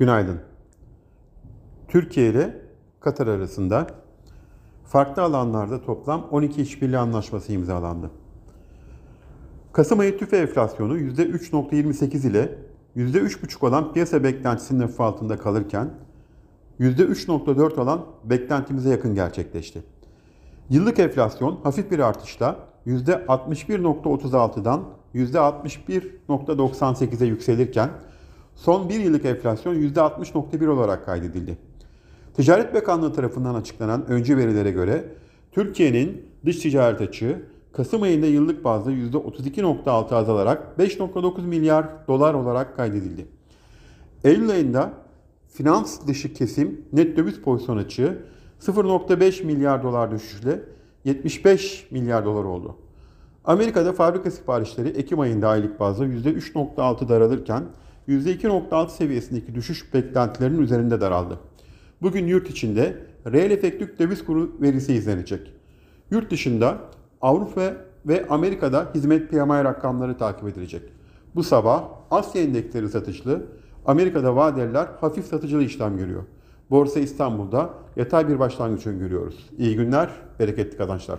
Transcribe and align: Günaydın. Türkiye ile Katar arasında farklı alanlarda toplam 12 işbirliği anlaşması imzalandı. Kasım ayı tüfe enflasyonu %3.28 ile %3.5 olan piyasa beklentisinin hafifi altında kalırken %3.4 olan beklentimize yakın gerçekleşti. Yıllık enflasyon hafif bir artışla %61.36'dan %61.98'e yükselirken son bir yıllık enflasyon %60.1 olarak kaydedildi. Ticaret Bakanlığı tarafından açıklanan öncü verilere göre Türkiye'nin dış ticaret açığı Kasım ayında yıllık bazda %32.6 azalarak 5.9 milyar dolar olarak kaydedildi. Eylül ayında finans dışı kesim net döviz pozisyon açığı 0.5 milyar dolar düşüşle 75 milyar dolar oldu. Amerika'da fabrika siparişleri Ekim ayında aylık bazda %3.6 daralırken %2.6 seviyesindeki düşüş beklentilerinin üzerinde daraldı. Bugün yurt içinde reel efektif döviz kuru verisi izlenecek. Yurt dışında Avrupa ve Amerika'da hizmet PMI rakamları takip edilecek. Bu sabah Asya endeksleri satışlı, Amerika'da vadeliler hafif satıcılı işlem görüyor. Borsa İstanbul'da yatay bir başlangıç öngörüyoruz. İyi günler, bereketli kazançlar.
Günaydın. 0.00 0.40
Türkiye 1.88 2.30
ile 2.30 2.62
Katar 3.00 3.26
arasında 3.26 3.86
farklı 4.84 5.22
alanlarda 5.22 5.82
toplam 5.82 6.26
12 6.30 6.62
işbirliği 6.62 6.98
anlaşması 6.98 7.52
imzalandı. 7.52 8.10
Kasım 9.72 9.98
ayı 9.98 10.18
tüfe 10.18 10.36
enflasyonu 10.36 10.98
%3.28 10.98 12.28
ile 12.28 12.58
%3.5 12.96 13.66
olan 13.66 13.92
piyasa 13.92 14.24
beklentisinin 14.24 14.80
hafifi 14.80 15.02
altında 15.02 15.38
kalırken 15.38 15.90
%3.4 16.80 17.80
olan 17.80 18.06
beklentimize 18.24 18.90
yakın 18.90 19.14
gerçekleşti. 19.14 19.82
Yıllık 20.70 20.98
enflasyon 20.98 21.60
hafif 21.62 21.90
bir 21.90 21.98
artışla 21.98 22.56
%61.36'dan 22.86 24.84
%61.98'e 25.14 27.26
yükselirken 27.26 27.90
son 28.60 28.88
bir 28.88 29.00
yıllık 29.00 29.24
enflasyon 29.24 29.74
%60.1 29.74 30.68
olarak 30.68 31.06
kaydedildi. 31.06 31.58
Ticaret 32.36 32.74
Bakanlığı 32.74 33.12
tarafından 33.12 33.54
açıklanan 33.54 34.06
öncü 34.06 34.36
verilere 34.36 34.70
göre 34.70 35.04
Türkiye'nin 35.52 36.24
dış 36.44 36.58
ticaret 36.58 37.00
açığı 37.00 37.42
Kasım 37.72 38.02
ayında 38.02 38.26
yıllık 38.26 38.64
bazda 38.64 38.92
%32.6 38.92 40.14
azalarak 40.14 40.66
5.9 40.78 41.42
milyar 41.42 41.86
dolar 42.08 42.34
olarak 42.34 42.76
kaydedildi. 42.76 43.26
Eylül 44.24 44.50
ayında 44.50 44.92
finans 45.48 46.06
dışı 46.06 46.34
kesim 46.34 46.84
net 46.92 47.16
döviz 47.16 47.40
pozisyon 47.40 47.76
açığı 47.76 48.18
0.5 48.60 49.44
milyar 49.44 49.82
dolar 49.82 50.10
düşüşle 50.10 50.60
75 51.04 51.86
milyar 51.90 52.24
dolar 52.24 52.44
oldu. 52.44 52.76
Amerika'da 53.44 53.92
fabrika 53.92 54.30
siparişleri 54.30 54.88
Ekim 54.88 55.20
ayında 55.20 55.48
aylık 55.48 55.80
bazda 55.80 56.06
%3.6 56.06 57.08
daralırken 57.08 57.64
%2.6 58.10 58.90
seviyesindeki 58.90 59.54
düşüş 59.54 59.94
beklentilerinin 59.94 60.62
üzerinde 60.62 61.00
daraldı. 61.00 61.38
Bugün 62.02 62.26
yurt 62.26 62.50
içinde 62.50 62.96
reel 63.26 63.50
efektif 63.50 63.98
döviz 63.98 64.24
kuru 64.24 64.52
verisi 64.60 64.94
izlenecek. 64.94 65.52
Yurt 66.10 66.30
dışında 66.30 66.78
Avrupa 67.20 67.72
ve 68.06 68.26
Amerika'da 68.28 68.90
hizmet 68.94 69.30
PMI 69.30 69.64
rakamları 69.64 70.18
takip 70.18 70.48
edilecek. 70.48 70.82
Bu 71.34 71.42
sabah 71.42 71.84
Asya 72.10 72.42
endeksleri 72.42 72.88
satışlı, 72.88 73.46
Amerika'da 73.86 74.36
vadeliler 74.36 74.88
hafif 75.00 75.26
satıcılı 75.26 75.62
işlem 75.62 75.96
görüyor. 75.96 76.22
Borsa 76.70 77.00
İstanbul'da 77.00 77.70
yatay 77.96 78.28
bir 78.28 78.38
başlangıç 78.38 78.86
öngörüyoruz. 78.86 79.50
İyi 79.58 79.76
günler, 79.76 80.10
bereketli 80.38 80.76
kazançlar. 80.76 81.18